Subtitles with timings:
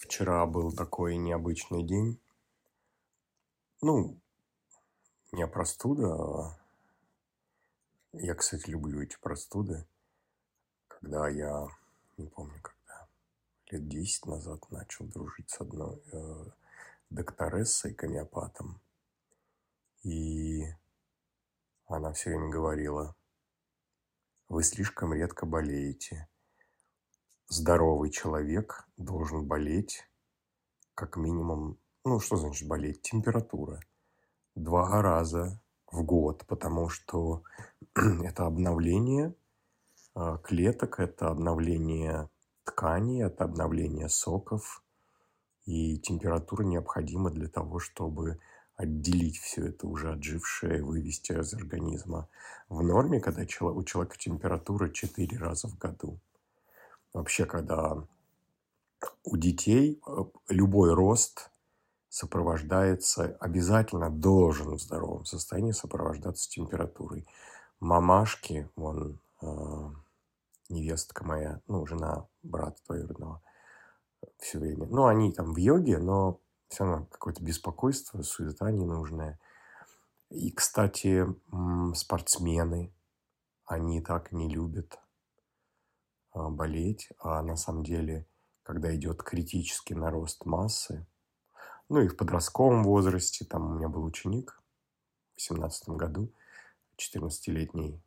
[0.00, 2.18] Вчера был такой необычный день.
[3.82, 4.18] Ну,
[5.30, 6.58] не простуда.
[8.14, 9.86] Я, кстати, люблю эти простуды.
[10.88, 11.68] Когда я,
[12.16, 13.08] не помню когда,
[13.66, 16.46] лет 10 назад начал дружить с одной э,
[17.10, 18.80] докторессой, гомеопатом.
[20.02, 20.64] И
[21.88, 23.14] она все время говорила,
[24.48, 26.26] вы слишком редко болеете.
[27.52, 30.08] Здоровый человек должен болеть
[30.94, 33.80] как минимум, ну что значит болеть, температура,
[34.54, 35.60] два раза
[35.90, 37.42] в год, потому что
[37.96, 39.34] это обновление
[40.14, 42.28] а, клеток, это обновление
[42.62, 44.84] тканей, это обновление соков,
[45.66, 48.38] и температура необходима для того, чтобы
[48.76, 52.28] отделить все это уже отжившее, вывести из организма.
[52.68, 56.20] В норме, когда у человека температура 4 раза в году.
[57.12, 58.04] Вообще, когда
[59.24, 61.50] у детей э, любой рост
[62.08, 67.26] сопровождается, обязательно должен в здоровом состоянии сопровождаться температурой.
[67.80, 69.46] Мамашки, вон, э,
[70.68, 73.42] невестка моя, ну, жена брата твоюродного,
[74.38, 74.86] все время.
[74.86, 79.38] Ну, они там в йоге, но все равно какое-то беспокойство, суета ненужная.
[80.30, 81.26] И, кстати,
[81.94, 82.92] спортсмены,
[83.64, 85.00] они так не любят
[86.34, 88.26] болеть, а на самом деле,
[88.62, 91.06] когда идет критический нарост массы,
[91.88, 94.62] ну и в подростковом возрасте, там у меня был ученик
[95.36, 96.32] в 17 году,
[96.96, 98.00] 14-летний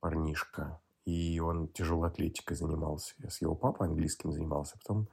[0.00, 3.14] парнишка, и он тяжелой атлетикой занимался.
[3.18, 5.08] Я с его папой английским занимался, потом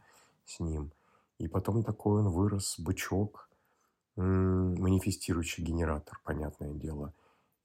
[0.46, 0.92] с ним.
[1.38, 3.50] И потом такой он вырос, бычок,
[4.16, 7.14] манифестирующий генератор, понятное дело.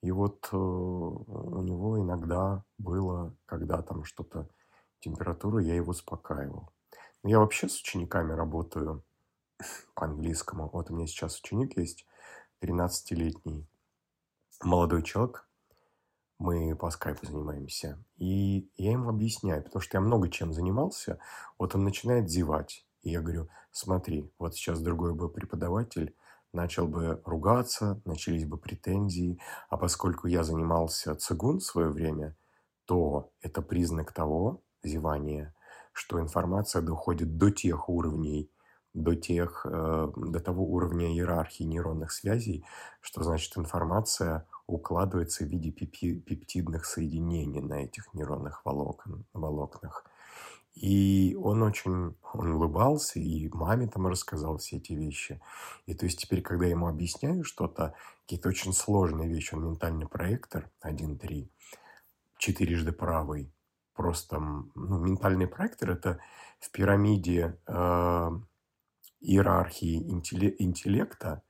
[0.04, 4.50] И вот э, у него иногда было, когда там что-то,
[5.00, 6.68] температура, я его успокаивал.
[7.22, 9.02] Но я вообще с учениками работаю
[9.94, 10.68] по английскому.
[10.70, 12.06] Вот у меня сейчас ученик есть,
[12.60, 13.66] 13-летний
[14.62, 15.48] молодой человек,
[16.38, 17.98] мы по скайпу занимаемся.
[18.18, 21.18] И я ему объясняю, потому что я много чем занимался.
[21.58, 22.86] Вот он начинает зевать.
[23.00, 26.14] И я говорю, смотри, вот сейчас другой бы преподаватель
[26.54, 29.38] начал бы ругаться, начались бы претензии.
[29.68, 32.36] А поскольку я занимался цигун в свое время,
[32.86, 35.54] то это признак того, зевания,
[35.92, 38.50] что информация доходит до тех уровней,
[38.94, 42.64] до, тех, э, до того уровня иерархии нейронных связей,
[43.00, 50.04] что значит информация укладывается в виде пептидных соединений на этих нейронных волокон, волокнах.
[50.74, 55.40] И он очень, он улыбался, и маме там рассказал все эти вещи.
[55.86, 60.08] И то есть теперь, когда я ему объясняю что-то, какие-то очень сложные вещи, он ментальный
[60.08, 61.48] проектор 1.3,
[62.38, 63.52] четырежды правый,
[63.94, 66.18] просто, ну, ментальный проектор– это
[66.58, 68.30] в пирамиде э,
[69.20, 69.96] иерархии
[70.58, 71.42] интеллекта,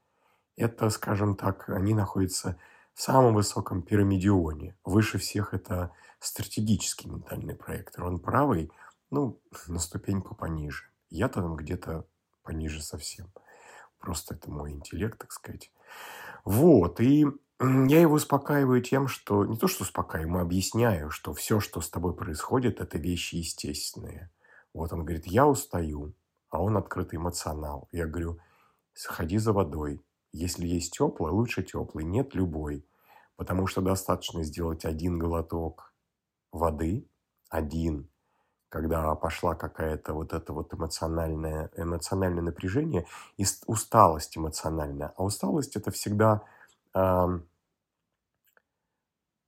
[0.57, 2.59] это, скажем так, они находятся
[2.93, 4.77] в самом высоком пирамидионе.
[4.85, 8.05] Выше всех это стратегический ментальный проектор.
[8.05, 8.71] Он правый–
[9.15, 10.85] ну, на ступеньку пониже.
[11.09, 12.07] Я там где-то
[12.43, 13.33] пониже совсем.
[13.99, 15.73] Просто это мой интеллект, так сказать.
[16.45, 17.27] Вот, и
[17.61, 19.47] я его успокаиваю тем, что...
[19.47, 24.31] Не то, что успокаиваю, объясняю, что все, что с тобой происходит, это вещи естественные.
[24.75, 26.15] Вот он говорит, я устаю,
[26.51, 27.89] а он открытый эмоционал.
[27.93, 28.41] Я говорю,
[28.93, 30.05] сходи за водой.
[30.33, 32.85] Если есть теплый, лучше теплый, нет любой.
[33.37, 35.95] Потому что достаточно сделать один глоток
[36.51, 37.09] воды,
[37.49, 38.11] один,
[38.75, 45.15] когда пошла какая-то вот это вот эмоциональное, эмоциональное напряжение и усталость эмоциональная.
[45.17, 46.43] А усталость это всегда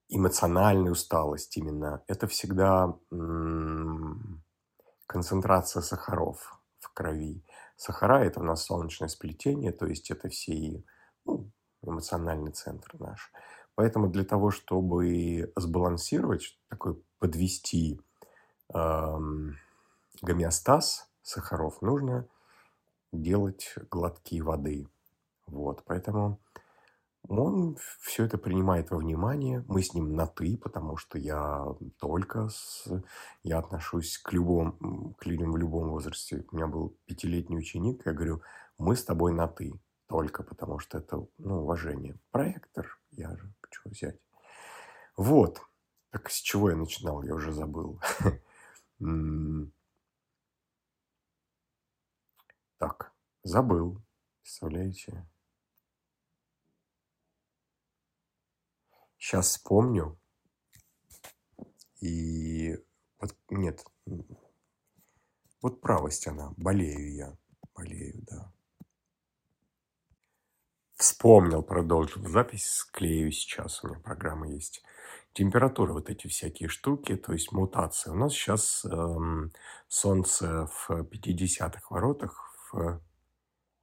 [0.08, 2.04] эмоциональная усталость именно.
[2.06, 2.96] Это всегда
[5.08, 7.42] концентрация сахаров в крови.
[7.74, 10.84] Сахара это у нас солнечное сплетение, то есть это все
[11.24, 11.50] ну,
[11.82, 13.32] эмоциональный центр наш.
[13.74, 18.00] Поэтому для того, чтобы сбалансировать, такой подвести
[20.22, 22.26] гомеостаз сахаров, нужно
[23.12, 24.88] делать глотки воды.
[25.46, 26.40] Вот, поэтому
[27.28, 29.64] он все это принимает во внимание.
[29.68, 31.66] Мы с ним на «ты», потому что я
[31.98, 32.86] только с...
[33.42, 36.44] Я отношусь к, любому, к людям в любом возрасте.
[36.50, 38.42] У меня был пятилетний ученик, я говорю,
[38.78, 39.72] мы с тобой на «ты».
[40.06, 42.16] Только потому что это, ну, уважение.
[42.30, 44.20] Проектор, я же, чего взять.
[45.16, 45.60] Вот.
[46.10, 48.00] Так с чего я начинал, я уже забыл.
[52.78, 54.02] Так, забыл.
[54.42, 55.28] Представляете?
[59.18, 60.18] Сейчас вспомню.
[62.00, 62.76] И
[63.18, 63.84] вот нет.
[65.60, 66.52] Вот правость она.
[66.56, 67.38] Болею я.
[67.74, 68.52] Болею, да.
[70.94, 73.82] Вспомнил, продолжил запись, склею сейчас.
[73.82, 74.82] У меня программа есть.
[75.36, 78.08] Температура, вот эти всякие штуки, то есть мутации.
[78.08, 79.52] У нас сейчас эм,
[79.86, 83.02] Солнце в 50-х воротах, в,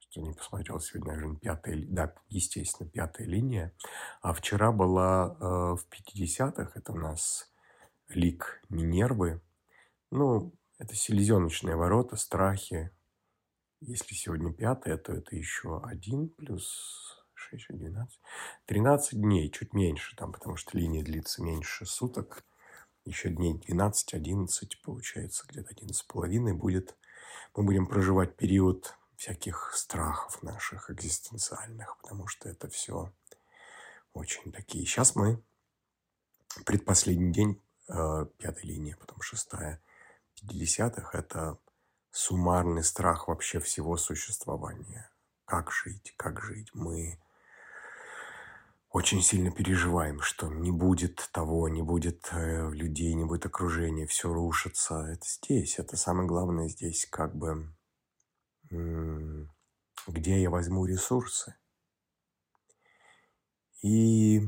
[0.00, 3.72] что не посмотрел сегодня, наверное, пятая, да, естественно, пятая линия.
[4.20, 5.44] А вчера была э,
[5.76, 7.48] в 50-х, это у нас
[8.08, 9.40] лик Минервы.
[10.10, 12.90] Ну, это селезеночные ворота, страхи,
[13.80, 18.20] если сегодня пятое, то это еще один плюс 6, 12.
[18.66, 22.44] 13 дней, чуть меньше там, потому что линия длится меньше суток.
[23.04, 26.96] Еще дней 12, 11, получается, где-то 11 с половиной будет.
[27.54, 33.12] Мы будем проживать период всяких страхов наших экзистенциальных, потому что это все
[34.12, 34.86] очень такие.
[34.86, 35.42] Сейчас мы
[36.64, 39.82] предпоследний день э, пятой линии, потом шестая,
[40.42, 41.58] 50-х, это
[42.10, 45.10] суммарный страх вообще всего существования.
[45.44, 46.70] Как жить, как жить.
[46.72, 47.18] Мы
[48.94, 54.32] очень сильно переживаем, что не будет того, не будет э, людей, не будет окружения, все
[54.32, 55.08] рушится.
[55.08, 57.74] Это здесь, это самое главное здесь, как бы,
[58.70, 61.56] где я возьму ресурсы.
[63.82, 64.42] И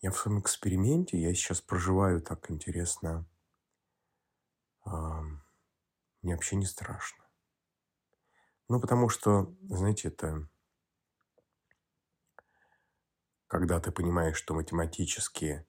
[0.00, 3.28] я в своем эксперименте, я сейчас проживаю так интересно
[4.84, 7.24] мне вообще не страшно.
[8.68, 10.48] Ну, потому что, знаете, это
[13.52, 15.66] когда ты понимаешь, что математические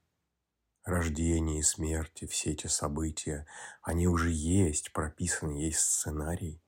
[0.86, 3.46] рождение и смерти, все эти события,
[3.82, 6.64] они уже есть, прописаны, есть сценарий,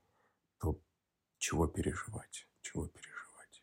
[0.59, 0.77] то
[1.37, 3.61] чего переживать, чего переживать.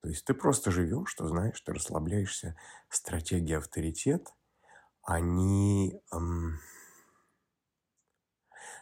[0.00, 2.56] То есть ты просто живешь, что знаешь, ты расслабляешься.
[2.88, 4.34] Стратегия авторитет,
[5.04, 6.02] они...
[6.12, 6.58] Эм,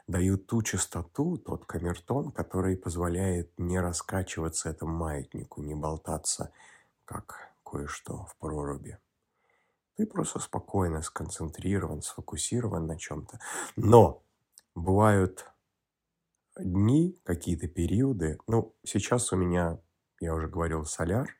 [0.07, 6.53] дают ту частоту, тот камертон, который позволяет не раскачиваться этому маятнику, не болтаться,
[7.05, 8.99] как кое-что в проруби.
[9.97, 13.39] Ты просто спокойно сконцентрирован, сфокусирован на чем-то.
[13.77, 14.23] Но
[14.75, 15.47] бывают
[16.59, 18.39] дни, какие-то периоды.
[18.47, 19.79] Ну, сейчас у меня,
[20.21, 21.37] я уже говорил, соляр,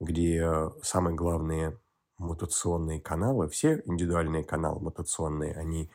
[0.00, 1.78] где самые главные
[2.18, 5.90] мутационные каналы, все индивидуальные каналы мутационные, они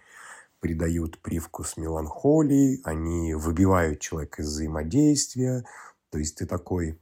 [0.60, 5.66] придают привкус меланхолии, они выбивают человека из взаимодействия,
[6.10, 7.00] то есть ты такой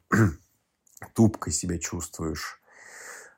[1.13, 2.61] тупкой себя чувствуешь.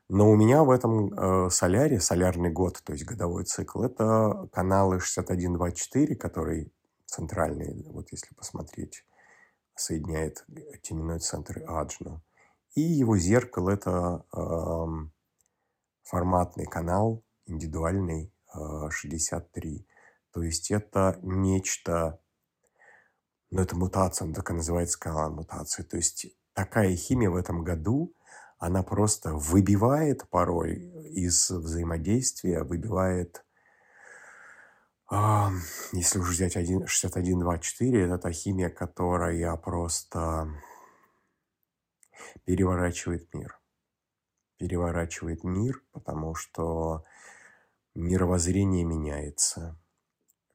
[0.08, 5.00] Но у меня в этом э, соляре, солярный год, то есть годовой цикл, это каналы
[5.00, 6.74] 6124, который
[7.06, 9.06] центральный, вот если посмотреть,
[9.76, 10.46] соединяет
[10.82, 12.24] теменной центр и Аджну.
[12.74, 14.86] И его зеркало– это э,
[16.04, 19.88] форматный канал, индивидуальный, э, 63.
[20.32, 22.20] То есть это нечто,
[23.52, 25.84] ну это мутация, она так и называется канал мутации.
[25.84, 26.28] То есть
[26.60, 28.14] такая химия в этом году,
[28.58, 30.74] она просто выбивает порой
[31.16, 33.46] из взаимодействия, выбивает,
[35.10, 40.50] если уже взять 6124, это та химия, которая просто
[42.44, 43.58] переворачивает мир.
[44.58, 47.06] Переворачивает мир, потому что
[47.96, 49.80] мировоззрение меняется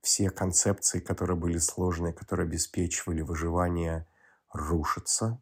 [0.03, 4.07] все концепции, которые были сложные, которые обеспечивали выживание,
[4.53, 5.41] рушатся,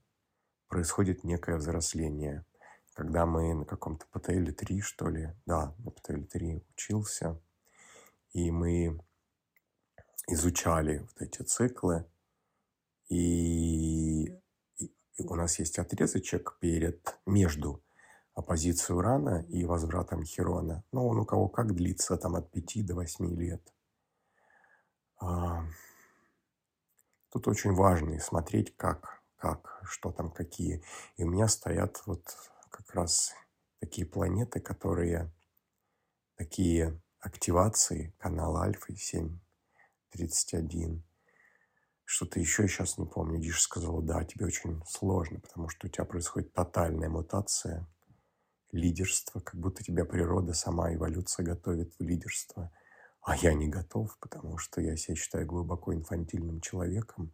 [0.73, 2.47] происходит некое взросление.
[2.95, 7.39] Когда мы на каком-то ПТЛ-3, что ли, да, на ПТЛ-3 учился,
[8.33, 8.99] и мы
[10.29, 12.07] изучали вот эти циклы,
[13.11, 14.29] и,
[14.79, 17.85] и у нас есть отрезочек перед, между
[18.33, 20.85] оппозицией Урана и возвратом Херона.
[20.91, 23.75] Но он у кого как длится, там от 5 до 8 лет.
[25.21, 25.67] А,
[27.29, 30.85] тут очень важно смотреть, как, как, что там, какие.
[31.17, 32.23] И у меня стоят вот
[32.71, 33.35] как раз
[33.81, 35.33] такие планеты, которые
[36.37, 41.03] такие активации канала Альфа 731.
[42.05, 43.41] Что-то еще сейчас не помню.
[43.41, 47.89] Диш сказала, да, тебе очень сложно, потому что у тебя происходит тотальная мутация
[48.71, 52.71] лидерства, как будто тебя природа, сама эволюция готовит в лидерство–
[53.23, 57.33] а я не готов, потому что я себя считаю глубоко инфантильным человеком.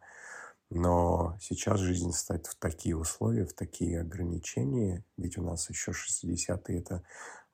[0.69, 5.03] Но сейчас жизнь ставит в такие условия, в такие ограничения.
[5.17, 7.03] Ведь у нас еще 60-е– это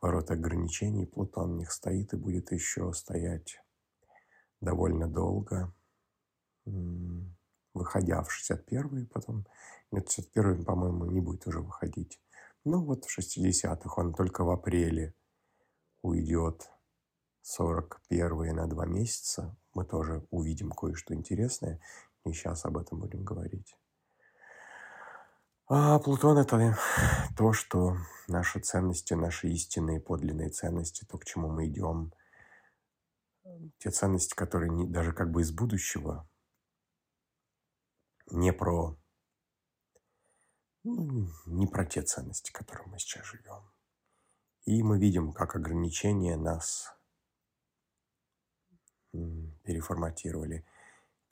[0.02, 1.06] ворота ограничений.
[1.06, 3.62] Плутон в них стоит и будет еще стоять
[4.60, 5.74] довольно долго.
[7.74, 9.46] Выходя в 61-й, потом...
[9.92, 12.20] Нет, 61-й, по-моему, не будет уже выходить.
[12.66, 15.14] Ну вот в 60-х он только в апреле
[16.02, 16.70] уйдет
[17.44, 19.56] 41 на два месяца.
[19.74, 21.80] Мы тоже увидим кое-что интересное.
[22.26, 23.76] И сейчас об этом будем говорить.
[25.68, 26.78] А Плутон– это
[27.38, 32.14] то, что наши ценности, наши истинные подлинные ценности, то, к чему мы идем,
[33.80, 36.28] те ценности, которые не, даже как бы из будущего,
[38.32, 38.98] не про,
[40.84, 43.72] ну, не про те ценности, которые мы сейчас живем.
[44.66, 46.92] И мы видим, как ограничения нас
[49.64, 50.66] переформатировали.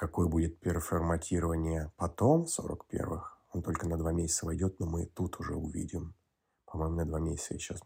[0.04, 5.40] Какое будет переформатирование потом, в 41-х, он только на два месяца войдет, но мы тут
[5.40, 6.14] уже увидим.
[6.66, 7.80] По-моему, на два месяца сейчас.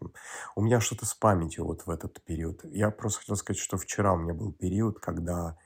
[0.56, 2.66] У меня что-то с памятью вот в этот период.
[2.66, 5.60] Я просто хотел сказать, что вчера у меня был период, когда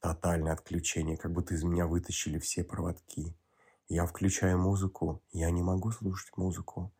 [0.00, 3.36] тотальное отключение, как будто из меня вытащили все проводки.
[3.86, 6.90] Я включаю музыку, я не могу слушать музыку.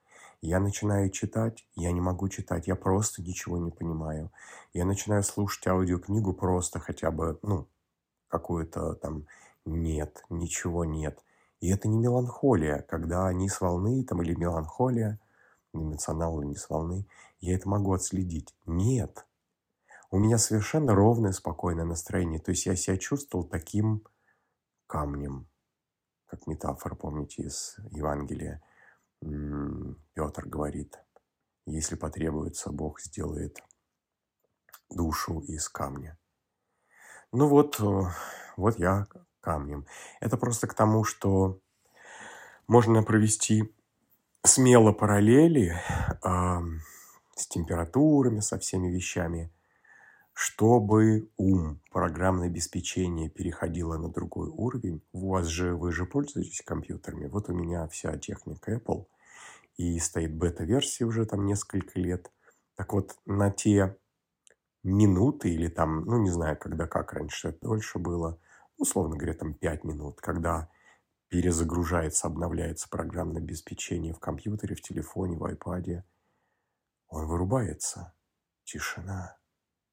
[0.43, 4.31] Я начинаю читать, я не могу читать, я просто ничего не понимаю.
[4.75, 7.69] Я начинаю слушать аудиокнигу просто хотя бы, ну,
[8.33, 9.27] какую-то там
[9.65, 11.23] нет, ничего нет.
[11.61, 15.21] И это не меланхолия, когда они с волны там, или меланхолия,
[15.73, 17.07] эмоционал не с волны,
[17.39, 18.57] я это могу отследить.
[18.67, 19.25] Нет.
[20.11, 22.41] У меня совершенно ровное, спокойное настроение.
[22.41, 24.03] То есть я себя чувствовал таким
[24.89, 25.47] камнем,
[26.27, 28.61] как метафора, помните, из Евангелия–
[30.15, 30.99] Петр говорит,
[31.65, 33.63] если потребуется, Бог сделает
[34.91, 36.19] душу из камня.
[37.33, 38.03] Ну вот, э,
[38.59, 39.07] вот я
[39.41, 39.87] камнем.
[40.21, 41.61] Это просто к тому, что
[42.69, 43.75] можно провести
[44.45, 46.61] смело параллели э,
[47.35, 49.51] с температурами, со всеми вещами,
[50.35, 55.03] чтобы ум, программное обеспечение переходило на другой уровень.
[55.13, 57.29] У вас же, вы же пользуетесь компьютерами.
[57.29, 59.07] Вот у меня вся техника Apple
[59.79, 62.31] и стоит бета-версия уже там несколько лет.
[62.77, 63.97] Так вот, на те
[64.83, 68.39] минуты или там, ну, не знаю, когда как раньше это дольше было,
[68.77, 70.69] условно говоря, там 5 минут, когда
[71.29, 76.03] перезагружается, обновляется программное обеспечение в компьютере, в телефоне, в iPad,
[77.09, 78.15] он вырубается.
[78.65, 79.37] Тишина,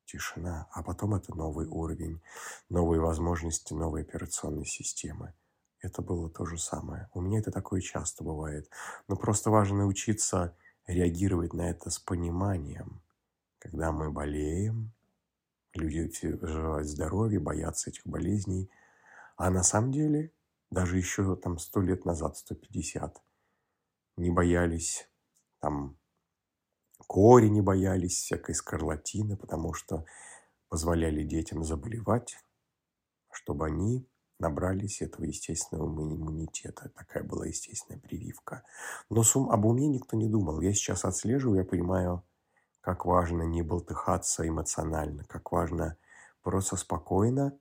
[0.05, 0.67] тишина.
[0.71, 2.21] А потом это новый уровень,
[2.69, 5.33] новые возможности, новые операционные системы
[5.81, 7.09] это было то же самое.
[7.13, 8.69] У меня это такое часто бывает.
[9.07, 10.55] Но просто важно научиться
[10.87, 13.01] реагировать на это с пониманием.
[13.59, 14.91] Когда мы болеем,
[15.73, 16.09] люди
[16.41, 18.69] желают здоровья, боятся этих болезней.
[19.37, 20.33] А на самом деле,
[20.71, 23.21] даже еще там сто лет назад, 150,
[24.17, 25.09] не боялись
[25.59, 25.97] там
[27.07, 30.05] кори не боялись, всякой скарлатины, потому что
[30.69, 32.37] позволяли детям заболевать,
[33.31, 34.07] чтобы они
[34.39, 36.89] набрались этого естественного иммунитета.
[36.95, 38.63] Такая была естественная прививка.
[39.09, 40.61] Но сум, об уме никто не думал.
[40.61, 42.23] Я сейчас отслеживаю, я понимаю,
[42.81, 45.97] как важно не болтыхаться эмоционально, как важно
[46.41, 47.57] просто спокойно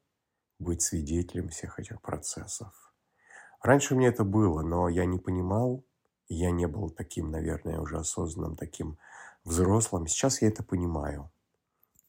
[0.59, 2.93] быть свидетелем всех этих процессов.
[3.63, 5.85] Раньше мне это было, но я не понимал,
[6.29, 8.99] я не был таким, наверное, уже осознанным, таким
[9.45, 10.07] взрослым.
[10.07, 11.31] Сейчас я это понимаю.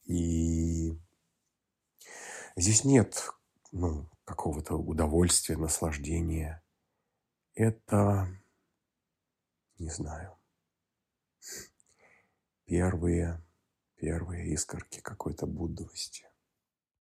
[0.06, 0.98] И
[2.56, 3.32] здесь нет
[3.72, 6.64] ну, какого-то удовольствия, наслаждения.
[7.56, 8.28] Это,
[9.78, 10.39] не знаю,
[12.70, 13.44] первые,
[13.96, 16.29] первые искорки какой-то буддовости.